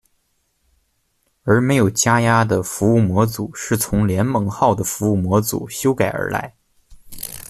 [1.43, 6.55] 而没有加压的服务模组是从联盟号的服务模组修改而来。